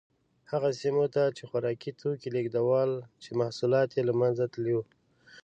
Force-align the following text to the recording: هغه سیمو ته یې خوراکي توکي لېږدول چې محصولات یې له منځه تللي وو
هغه 0.51 0.69
سیمو 0.81 1.05
ته 1.15 1.21
یې 1.37 1.43
خوراکي 1.49 1.91
توکي 2.01 2.29
لېږدول 2.35 2.91
چې 3.23 3.29
محصولات 3.41 3.89
یې 3.97 4.01
له 4.09 4.13
منځه 4.21 4.43
تللي 4.53 4.73
وو 4.75 4.83